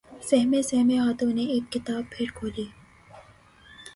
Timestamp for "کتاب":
1.73-2.03